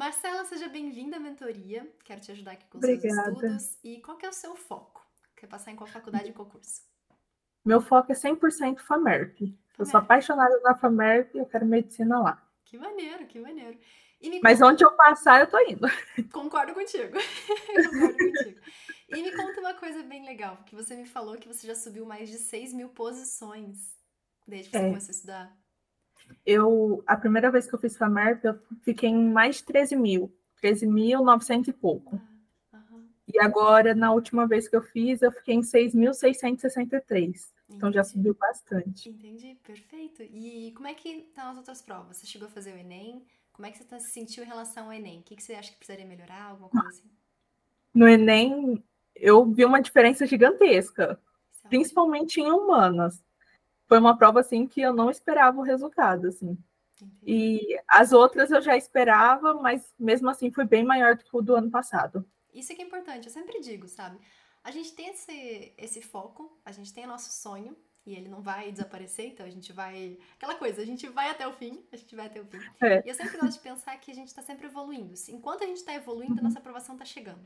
[0.00, 1.90] Marcela, seja bem-vinda à mentoria.
[2.04, 3.14] Quero te ajudar aqui com Obrigada.
[3.24, 3.28] seus
[3.62, 3.78] estudos.
[3.82, 5.02] E qual que é o seu foco?
[5.34, 6.82] Quer passar em qual faculdade e qual curso?
[7.64, 9.40] Meu foco é 100% FAMERP.
[9.78, 10.04] Eu sou FAMERP.
[10.04, 12.46] apaixonada na FAMERP e eu quero medicina lá.
[12.66, 13.78] Que maneiro, que maneiro.
[14.22, 15.86] Me Mas onde eu passar, eu tô indo.
[16.30, 17.16] Concordo contigo.
[17.76, 18.60] Concordo contigo.
[19.08, 22.04] E me conta uma coisa bem legal, que você me falou que você já subiu
[22.04, 23.96] mais de 6 mil posições
[24.46, 24.88] desde que você É.
[24.88, 25.56] começou a estudar.
[26.44, 30.32] Eu, a primeira vez que eu fiz FAMERP, eu fiquei em mais de 13 mil.
[30.60, 32.20] 13.900 e pouco.
[32.72, 37.52] Aham, E agora, na última vez que eu fiz, eu fiquei em 6.663.
[37.68, 39.08] Então já subiu bastante.
[39.10, 40.22] Entendi, perfeito.
[40.22, 42.16] E como é que estão as outras provas?
[42.16, 43.22] Você chegou a fazer o Enem?
[43.52, 45.20] Como é que você tá- se sentiu em relação ao Enem?
[45.20, 46.50] O que, que você acha que precisaria melhorar?
[46.50, 47.10] Alguma coisa assim?
[47.94, 48.82] No Enem,
[49.14, 51.18] eu vi uma diferença gigantesca,
[51.64, 53.22] é principalmente em humanas.
[53.86, 56.58] Foi uma prova assim que eu não esperava o resultado, assim.
[57.22, 61.42] E as outras eu já esperava, mas mesmo assim foi bem maior do que o
[61.42, 62.24] do ano passado.
[62.54, 64.18] Isso que é importante, eu sempre digo, sabe?
[64.64, 67.76] A gente tem esse, esse foco, a gente tem o nosso sonho,
[68.06, 70.16] e ele não vai desaparecer, então a gente vai.
[70.36, 72.58] Aquela coisa, a gente vai até o fim, a gente vai até o fim.
[72.80, 73.02] É.
[73.04, 75.12] E eu sempre gosto de pensar que a gente tá sempre evoluindo.
[75.28, 77.44] Enquanto a gente tá evoluindo, a nossa aprovação tá chegando.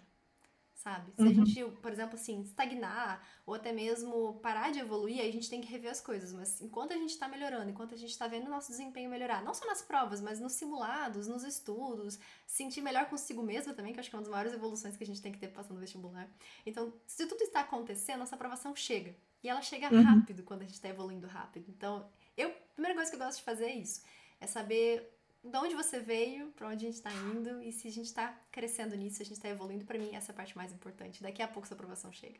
[0.83, 1.12] Sabe?
[1.14, 1.34] Se a Uhum.
[1.34, 5.61] gente, por exemplo, assim, estagnar ou até mesmo parar de evoluir, aí a gente tem
[5.61, 6.33] que rever as coisas.
[6.33, 9.45] Mas enquanto a gente tá melhorando, enquanto a gente tá vendo o nosso desempenho melhorar,
[9.45, 13.98] não só nas provas, mas nos simulados, nos estudos, sentir melhor consigo mesmo também, que
[13.98, 15.75] eu acho que é uma das maiores evoluções que a gente tem que ter passando
[15.75, 16.27] no vestibular.
[16.64, 19.14] Então, se tudo está acontecendo, nossa aprovação chega.
[19.42, 20.03] E ela chega Uhum.
[20.03, 21.67] rápido quando a gente está evoluindo rápido.
[21.69, 24.03] Então, eu, a primeira coisa que eu gosto de fazer é isso.
[24.41, 27.91] É saber de onde você veio, para onde a gente está indo e se a
[27.91, 29.84] gente está crescendo nisso, se a gente está evoluindo.
[29.84, 31.22] Para mim, essa é a parte mais importante.
[31.22, 32.38] Daqui a pouco sua aprovação chega.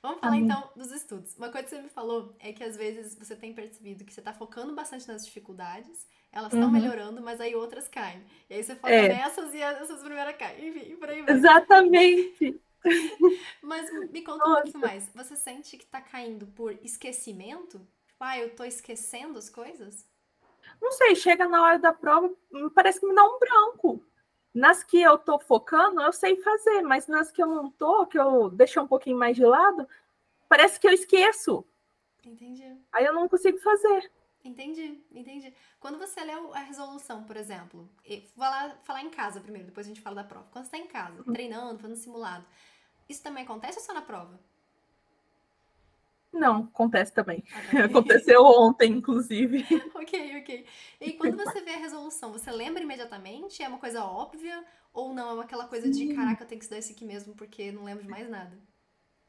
[0.00, 0.44] Vamos falar Amém.
[0.44, 1.36] então dos estudos.
[1.36, 4.20] Uma coisa que você me falou é que às vezes você tem percebido que você
[4.20, 6.72] está focando bastante nas dificuldades, elas estão Uhum.
[6.74, 8.24] melhorando, mas aí outras caem.
[8.48, 9.08] E aí você foca É.
[9.08, 10.68] nessas e essas primeiras caem.
[10.68, 11.34] Enfim, por aí vai.
[11.34, 12.60] Exatamente.
[13.60, 15.08] Mas me conta um pouquinho mais.
[15.14, 17.78] Você sente que tá caindo por esquecimento?
[18.06, 20.06] Tipo, ah, eu tô esquecendo as coisas?
[20.80, 22.30] Não sei, chega na hora da prova,
[22.74, 24.04] parece que me dá um branco.
[24.54, 28.18] Nas que eu tô focando, eu sei fazer, mas nas que eu não tô, que
[28.18, 29.88] eu deixei um pouquinho mais de lado,
[30.48, 31.64] parece que eu esqueço.
[32.24, 32.76] Entendi.
[32.92, 34.10] Aí eu não consigo fazer.
[34.44, 35.52] Entendi, entendi.
[35.78, 37.88] Quando você lê a resolução, por exemplo,
[38.34, 40.46] vou lá falar em casa primeiro, depois a gente fala da prova.
[40.50, 42.46] Quando você tá em casa, treinando, fazendo simulado,
[43.08, 44.40] isso também acontece ou só na prova?
[46.32, 47.42] Não, acontece também.
[47.52, 47.84] Ah.
[47.84, 49.64] Aconteceu ontem, inclusive.
[49.94, 50.66] ok, ok.
[51.00, 53.62] E quando você vê a resolução, você lembra imediatamente?
[53.62, 54.64] É uma coisa óbvia?
[54.92, 55.40] Ou não?
[55.40, 58.02] É aquela coisa de, caraca, eu tenho que estudar isso aqui mesmo porque não lembro
[58.02, 58.58] de mais nada?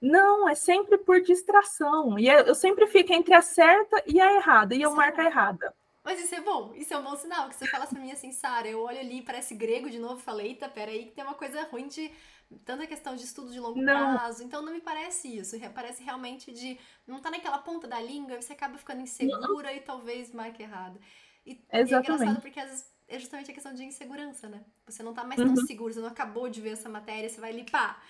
[0.01, 2.17] Não, é sempre por distração.
[2.19, 4.97] E eu eu sempre fico entre a certa e a errada, e eu Sério?
[4.97, 5.73] marco a errada.
[6.03, 7.49] Mas isso é bom, isso é um bom sinal.
[7.49, 10.23] Que você fala pra mim assim, Sara, eu olho ali, parece grego de novo e
[10.23, 12.11] falo, eita, peraí, que tem uma coisa ruim de
[12.65, 13.85] tanta questão de estudo de longo Não.
[13.85, 14.43] prazo.
[14.43, 15.57] Então não me parece isso.
[15.57, 19.73] Re- Parece realmente de não tá naquela ponta da língua, e você acaba ficando insegura
[19.73, 20.99] e talvez marque errado.
[21.45, 22.41] E, e é engraçado Exatamente.
[22.41, 24.63] porque às vezes é justamente a questão de insegurança, né?
[24.85, 25.55] Você não tá mais tão Uhum.
[25.55, 28.01] seguro, você não acabou de ver essa matéria, você vai pá.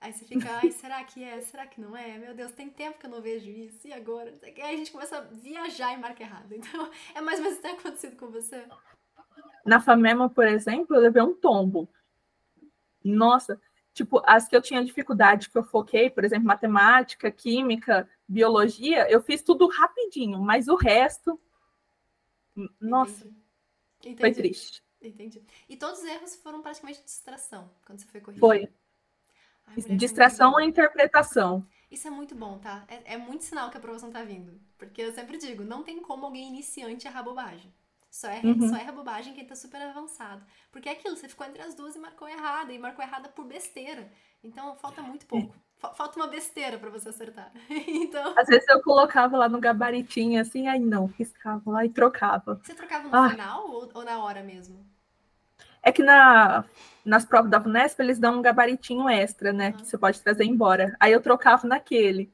[0.00, 1.40] Aí você fica, ai, será que é?
[1.40, 2.18] Será que não é?
[2.18, 4.30] Meu Deus, tem tempo que eu não vejo isso, e agora?
[4.32, 4.48] Não.
[4.64, 6.52] Aí a gente começa a viajar e marca errado.
[6.52, 8.64] Então, é mais ou menos o que tem acontecido com você.
[9.64, 11.88] Na FAMEMA, por exemplo, eu levei um tombo.
[13.04, 13.60] Nossa,
[13.98, 19.20] tipo, as que eu tinha dificuldade, que eu foquei, por exemplo, matemática, química, biologia, eu
[19.20, 21.40] fiz tudo rapidinho, mas o resto,
[22.80, 23.28] nossa,
[24.00, 24.20] Entendi.
[24.20, 24.82] foi triste.
[25.02, 25.42] Entendi.
[25.68, 28.40] E todos os erros foram praticamente distração, quando você foi corrigir.
[28.40, 28.68] Foi.
[29.66, 31.66] Ai, mulher, é Distração ou interpretação.
[31.90, 32.84] Isso é muito bom, tá?
[32.88, 34.60] É, é muito sinal que a aprovação tá vindo.
[34.76, 37.72] Porque eu sempre digo, não tem como alguém iniciante errar bobagem.
[38.18, 38.68] Só erra, Uhum.
[38.68, 40.42] só erra bobagem quem tá super avançado.
[40.72, 42.72] Porque é aquilo, você ficou entre as duas e marcou errada.
[42.72, 44.10] E marcou errada por besteira.
[44.42, 45.54] Então falta muito pouco.
[45.78, 47.52] Fa- Falta uma besteira pra você acertar.
[47.86, 52.60] então, Às vezes eu colocava lá no gabaritinho assim, aí não, riscava lá e trocava.
[52.60, 53.30] você trocava no Ah.
[53.30, 54.84] final ou, ou na hora mesmo?
[55.82, 56.64] É que na,
[57.04, 59.72] nas provas da Unesp eles dão um gabaritinho extra, né?
[59.72, 60.96] Que você pode trazer embora.
[60.98, 62.32] Aí eu trocava naquele.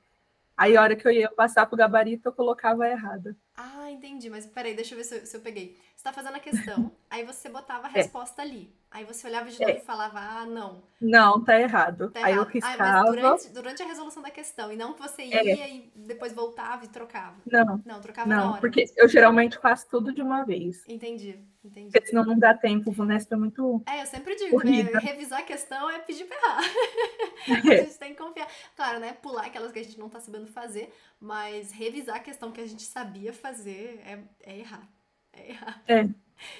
[0.56, 3.37] Aí a hora que eu ia passar pro gabarito, eu colocava errada.
[3.56, 4.28] Ah, entendi.
[4.31, 5.76] Mas peraí, deixa eu ver se eu, se eu peguei.
[5.96, 7.94] Você tá fazendo a questão, aí você botava a É.
[7.94, 8.72] resposta ali.
[8.90, 9.66] Aí você olhava de É.
[9.66, 10.82] novo e falava, ah, não.
[11.00, 12.10] Não, tá errado.
[12.12, 12.46] Tá aí eu errado.
[12.46, 12.78] Ah, riscava.
[13.02, 15.70] mas durante, durante a resolução da questão, e não que você ia É.
[15.76, 17.36] e depois voltava e trocava.
[17.50, 18.60] Não, Não, trocava na não, hora.
[18.60, 20.84] porque eu geralmente faço tudo de uma vez.
[20.88, 21.90] Entendi, entendi.
[21.90, 22.90] Porque senão não dá tempo.
[22.90, 23.82] O Vunesp é muito.
[23.87, 24.62] É, eu sempre digo, né?
[24.62, 24.98] Corrida.
[25.00, 26.60] Revisar a questão é pedir pra errar.
[27.69, 28.48] A É, gente tem que confiar.
[28.76, 29.12] Claro, né?
[29.20, 30.90] Pular aquelas que a gente não tá sabendo fazer,
[31.20, 34.88] mas revisar a questão que a gente sabia fazer é, é errar.
[35.32, 35.82] É errar.
[35.88, 36.00] É.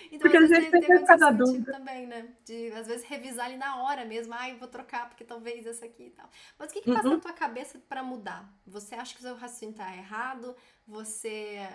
[0.07, 1.73] Então, Porque às vezes tem, tem acontecido dúvida.
[1.73, 2.29] também, né?
[2.45, 4.33] De, às vezes, revisar ali na hora mesmo.
[4.35, 6.29] Ai, vou trocar porque talvez essa aqui e tal.
[6.59, 7.15] Mas o que que passa Uhum.
[7.15, 8.49] na tua cabeça pra mudar?
[8.67, 10.55] Você acha que o seu raciocínio tá errado?
[10.87, 11.69] Você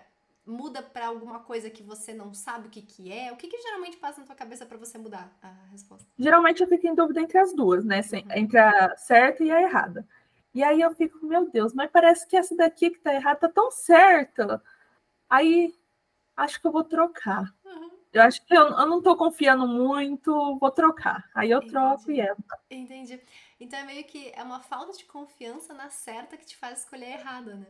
[0.45, 3.31] muda pra alguma coisa que você não sabe o que que é?
[3.31, 6.07] O que que geralmente passa na tua cabeça pra você mudar a resposta?
[6.17, 7.99] Geralmente eu fico em dúvida entre as duas, né?
[8.13, 8.23] Uhum.
[8.35, 10.07] Entre a certa e a errada.
[10.53, 13.49] E aí eu fico, meu Deus, mas parece que essa daqui que tá errada tá
[13.49, 14.63] tão certa.
[15.29, 15.73] Aí
[16.35, 17.53] acho que eu vou trocar.
[17.63, 17.91] Uhum.
[18.11, 21.29] Eu acho que eu, eu não tô confiando muito, vou trocar.
[21.35, 22.35] Aí eu troco e é.
[22.69, 23.21] Entendi.
[23.59, 27.11] Então é meio que é uma falta de confiança na certa que te faz escolher
[27.19, 27.67] errada, né?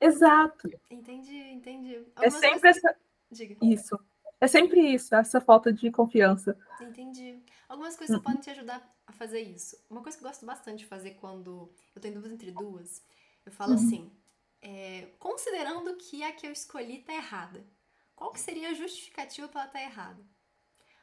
[0.00, 0.68] Exato.
[0.90, 1.94] Entendi, entendi.
[1.94, 2.96] É Algumas sempre coisas- essa,
[3.30, 3.56] Diga.
[3.62, 3.98] isso.
[4.40, 6.58] É sempre isso, essa falta de confiança.
[6.80, 7.42] Entendi.
[7.66, 9.78] Algumas coisas podem te ajudar a fazer isso.
[9.88, 13.02] Uma coisa que eu gosto bastante de fazer quando eu tô em dúvida entre duas,
[13.46, 13.78] eu falo Uhum.
[13.78, 14.12] assim,
[14.64, 17.64] é, considerando que a que eu escolhi tá errada,
[18.16, 20.22] qual que seria a justificativa pra ela tá errada?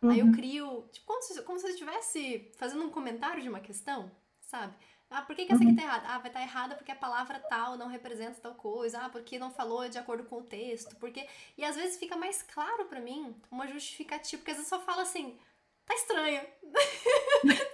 [0.04, 0.32] Aí eu Uhum.
[0.32, 4.12] crio, tipo, como se, como se eu estivesse fazendo um comentário de uma questão,
[4.42, 4.76] sabe?
[5.10, 6.08] Ah, por que, que essa aqui tá errada?
[6.08, 9.00] Ah, vai estar errada porque a palavra tal não representa tal coisa.
[9.02, 10.96] Ah, porque não falou de acordo com o texto.
[10.96, 11.28] Porque...
[11.58, 15.02] E às vezes fica mais claro pra mim uma justificativa, porque às vezes só fala
[15.04, 15.38] assim,
[15.86, 16.42] tá estranha.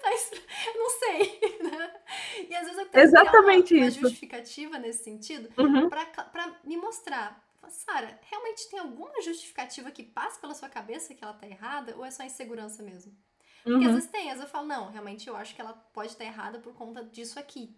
[0.02, 0.46] tá estranha.
[0.74, 1.60] Eu não sei.
[1.72, 2.02] né?
[2.50, 3.92] E às vezes eu tenho Exatamente uma, uma isso.
[3.92, 5.90] justificativa nesse sentido Uhum.
[5.90, 7.46] pra, pra me mostrar.
[7.70, 12.06] Sara, realmente tem alguma justificativa que passa pela sua cabeça que ela tá errada ou
[12.06, 13.14] é só insegurança mesmo?
[13.72, 13.96] Porque às Uhum.
[13.96, 16.60] vezes tem, às vezes eu falo, não, realmente eu acho que ela pode estar errada
[16.60, 17.76] por conta disso aqui.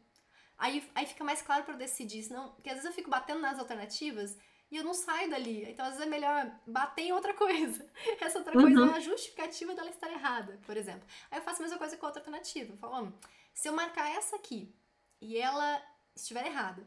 [0.58, 3.40] Aí, aí fica mais claro pra eu decidir, senão, porque às vezes eu fico batendo
[3.40, 4.38] nas alternativas
[4.72, 5.64] e eu não saio dali.
[5.70, 7.90] Então às vezes é melhor bater em outra coisa.
[8.22, 8.86] Essa outra coisa Uhum.
[8.86, 11.08] é a justificativa dela estar errada, por exemplo.
[11.32, 12.74] Aí eu faço a mesma coisa com a outra alternativa.
[12.74, 13.14] Eu falo,
[13.54, 14.74] se eu marcar essa aqui
[15.22, 15.82] e ela
[16.16, 16.86] estiver errada,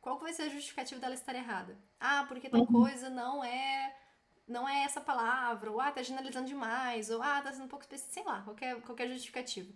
[0.00, 1.76] qual que vai ser a justificativa dela estar errada?
[1.98, 2.66] Ah, porque tal Uhum.
[2.66, 3.96] coisa não é
[4.48, 7.84] não é essa palavra, ou ah, tá generalizando demais, ou ah, tá sendo um pouco
[7.84, 9.72] específico, sei lá, qualquer, qualquer justificativa.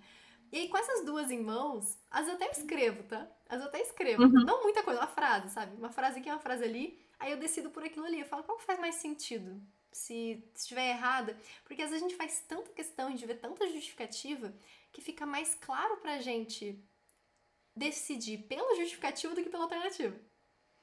[0.53, 3.21] E aí, com essas duas em mãos, às vezes eu até escrevo, tá?
[3.49, 4.23] Às vezes eu até escrevo.
[4.25, 4.45] Uhum.
[4.45, 5.77] Não muita coisa, uma frase, sabe?
[5.77, 6.99] Uma frase aqui, uma frase ali.
[7.21, 8.21] Aí eu decido por aquilo ali.
[8.21, 9.61] Eu falo, qual que faz mais sentido?
[9.93, 11.37] Se se estiver errada.
[11.65, 14.53] Porque às vezes a gente faz tanta questão de ver tanta justificativa
[14.93, 16.79] que fica mais claro pra gente
[17.77, 20.17] decidir pela justificativa do que pela alternativa.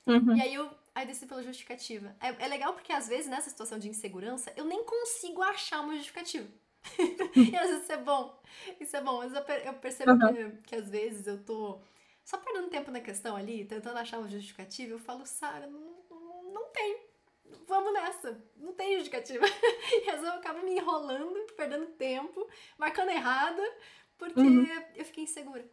[0.07, 0.35] Uhum.
[0.35, 2.15] E aí eu, aí eu decido pela justificativa.
[2.19, 5.93] É, é legal porque às vezes nessa situação de insegurança eu nem consigo achar uma
[5.95, 6.47] justificativa.
[7.35, 8.41] e às vezes isso é bom.
[8.79, 9.21] Isso é bom.
[9.21, 10.51] Às vezes eu, eu percebo Uhum.
[10.51, 11.79] que, que às vezes eu tô
[12.23, 14.91] só perdendo tempo na questão ali, tentando achar uma justificativa.
[14.93, 16.97] Eu falo, Sara, não, não, não tem.
[17.67, 18.43] Vamos nessa.
[18.57, 19.45] Não tem justificativa.
[20.05, 22.47] e às vezes eu acabo me enrolando, perdendo tempo,
[22.77, 23.61] marcando errada,
[24.17, 24.65] porque Uhum.
[24.95, 25.63] eu fiquei insegura.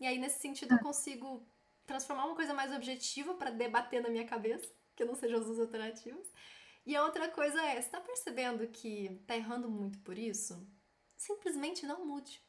[0.00, 1.46] E aí, nesse sentido, eu consigo
[1.86, 5.60] transformar uma coisa mais objetiva pra debater na minha cabeça, que não sejam as duas
[5.60, 6.32] alternativas.
[6.86, 10.66] E a outra coisa é, você tá percebendo que tá errando muito por isso?
[11.16, 12.42] Simplesmente não mude.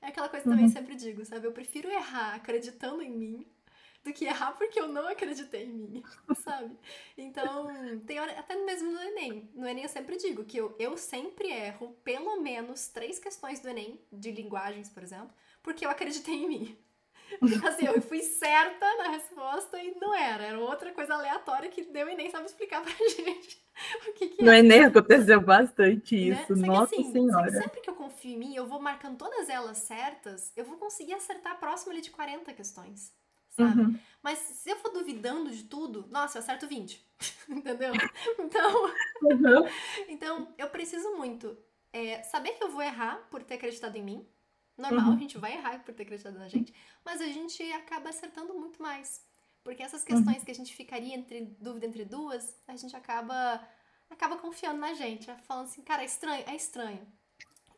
[0.00, 0.72] É aquela coisa que eu também Uhum.
[0.72, 1.46] sempre digo, sabe?
[1.46, 3.52] Eu prefiro errar acreditando em mim
[4.04, 6.02] do que errar porque eu não acreditei em mim,
[6.34, 6.76] sabe?
[7.16, 9.50] Então, tem hora, até mesmo no Enem.
[9.54, 13.68] No Enem eu sempre digo que eu, eu sempre erro pelo menos três questões do
[13.68, 16.78] Enem, de linguagens, por exemplo, porque eu acreditei em mim.
[17.66, 20.44] Assim, eu fui certa na resposta e não era.
[20.44, 23.64] Era outra coisa aleatória que deu e nem sabe explicar pra gente
[24.08, 24.58] o que, que No é.
[24.58, 26.46] Enem aconteceu bastante né?
[26.46, 26.54] isso.
[26.54, 27.50] Que Nossa assim, que Senhora.
[27.50, 31.14] sempre que eu confio em mim, eu vou marcando todas elas certas, eu vou conseguir
[31.14, 33.12] acertar próximo de 40 questões,
[33.50, 33.80] sabe?
[33.80, 34.00] Uhum.
[34.22, 37.04] Mas se eu for duvidando de tudo, nossa, eu acerto 20.
[37.48, 38.02] Entendeu?
[38.38, 38.90] Então,
[39.22, 39.72] Uhum.
[40.08, 41.56] então eu preciso muito
[41.92, 44.28] é, saber que eu vou errar por ter acreditado em mim.
[44.90, 45.14] Normal, Uhum.
[45.14, 46.74] a gente vai errar por ter acreditado na gente,
[47.04, 49.24] mas a gente acaba acertando muito mais.
[49.64, 53.66] Porque essas questões que a gente ficaria entre dúvida entre duas, a gente acaba
[54.10, 57.06] acaba confiando na gente, falando assim, cara, é estranho, é estranho.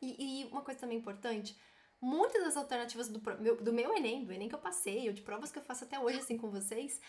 [0.02, 1.56] E, e uma coisa também importante,
[2.00, 5.22] muitas das alternativas do, meu, do meu Enem, do Enem que eu passei, ou de
[5.22, 7.00] provas que eu faço até hoje assim com vocês,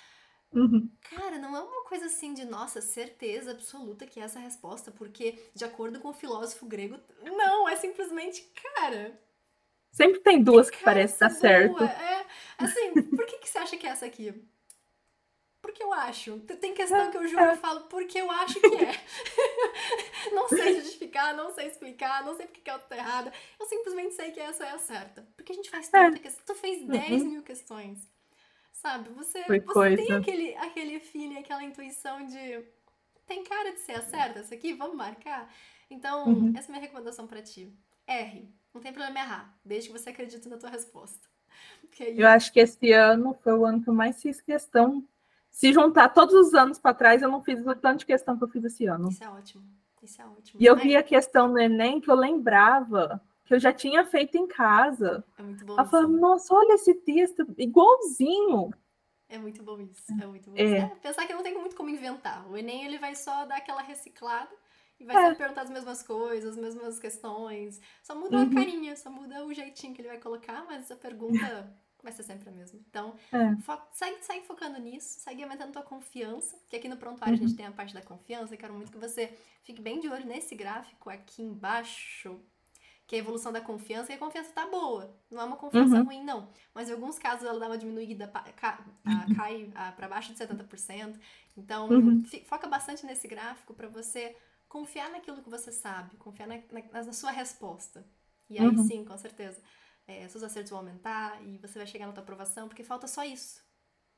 [0.53, 0.89] Uhum.
[1.01, 5.49] Cara, não é uma coisa assim de nossa certeza absoluta que é essa resposta, porque
[5.53, 8.41] de acordo com o filósofo grego, não, é simplesmente,
[8.75, 9.19] cara.
[9.95, 11.81] Sempre tem duas que parecem estar essa certo.
[11.85, 12.25] É,
[12.57, 14.33] assim, por que, que você acha que é essa aqui?
[15.61, 16.37] Porque eu acho.
[16.41, 18.91] Tem questão que eu juro e falo porque eu acho que é.
[20.35, 23.31] não sei justificar, não sei explicar, não sei porque que a outra tá errada.
[23.57, 25.25] Eu simplesmente sei que essa é a certa.
[25.33, 26.43] Porque a gente faz tanta questão.
[26.45, 27.97] Tu fez 10 mil questões.
[28.73, 29.09] Sabe?
[29.11, 32.63] Você, Foi você tem aquele, aquele feeling, aquela intuição de.
[33.25, 34.73] Tem cara de ser a certa essa aqui?
[34.73, 35.49] Vamos marcar?
[35.89, 36.53] Então, Uhum.
[36.55, 37.73] essa é a minha recomendação pra ti.
[38.07, 38.50] R.
[38.74, 41.27] Não tem problema errar, desde que você acredite na tua resposta.
[42.00, 45.07] Aí, Eu acho que esse ano foi o ano que eu mais fiz questão.
[45.50, 48.43] Se juntar todos os anos para trás, eu não fiz o tanto de questão que
[48.43, 49.09] eu fiz esse ano.
[49.09, 49.63] Isso é ótimo.
[50.03, 50.62] Isso é ótimo.
[50.62, 54.38] E eu vi a questão do Enem que eu lembrava que eu já tinha feito
[54.38, 55.24] em casa.
[55.38, 55.74] É muito bom.
[55.74, 58.71] Ela falou, nossa, olha esse texto, igualzinho.
[59.29, 60.12] É muito bom isso.
[60.21, 60.57] É muito bom.
[60.57, 60.77] É.
[60.79, 62.45] É, pensar que não tem muito como inventar.
[62.50, 64.51] O Enem ele vai só dar aquela reciclada
[64.99, 65.21] e vai é.
[65.21, 67.81] sempre perguntar as mesmas coisas, as mesmas questões.
[68.01, 68.43] Só muda uhum.
[68.43, 72.23] a carinha, só muda o jeitinho que ele vai colocar, mas a pergunta vai ser
[72.23, 72.79] sempre a mesma.
[72.87, 73.55] Então, é.
[73.61, 77.43] fo segue, segue focando nisso, segue aumentando tua confiança, que aqui no prontuário uhum.
[77.43, 77.57] a gente uhum.
[77.57, 78.53] tem a parte da confiança.
[78.53, 82.39] Eu quero muito que você fique bem de olho nesse gráfico aqui embaixo,
[83.07, 85.15] que é a evolução da confiança, e a confiança tá boa.
[85.29, 86.03] Não é uma confiança uhum.
[86.03, 86.47] ruim, não.
[86.73, 88.31] Mas em alguns casos ela dá uma diminuída,
[89.35, 91.19] cai para baixo de 70%.
[91.57, 92.23] Então, uhum.
[92.45, 94.35] foca bastante nesse gráfico para você
[94.75, 98.05] confiar naquilo que você sabe, confiar na, na, na sua resposta.
[98.50, 98.84] E aí uhum.
[98.86, 99.62] sim, com certeza,
[100.05, 103.24] é, seus acertos vão aumentar e você vai chegar na tua aprovação, porque falta só
[103.24, 103.63] isso.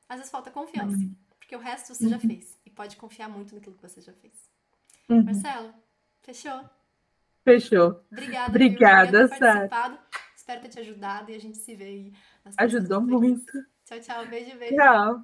[0.10, 1.16] Às vezes falta confiança, uhum.
[1.38, 2.22] porque o resto você já uhum.
[2.22, 2.58] fez.
[2.66, 4.34] E pode confiar muito naquilo que você já fez.
[5.08, 5.24] Uhum.
[5.26, 5.72] Marcelo,
[6.24, 6.68] fechou?
[7.44, 8.04] Fechou.
[8.12, 10.00] Obrigada, Obrigada, Sara.
[10.36, 12.14] Espero ter te ajudado e a gente se vê aí.
[12.58, 13.54] Ajudou muito.
[13.86, 14.26] Tchau, tchau.
[14.26, 14.76] Beijo, beijo.
[14.76, 15.24] Tchau.